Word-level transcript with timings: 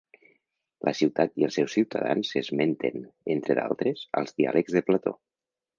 La 0.87 0.93
ciutat 0.99 1.37
i 1.41 1.45
els 1.47 1.59
seus 1.59 1.75
ciutadans 1.77 2.33
s'esmenten, 2.33 3.07
entre 3.37 3.59
d'altres, 3.61 4.05
als 4.23 4.39
Diàlegs 4.41 4.79
de 4.81 4.89
Plató. 4.91 5.17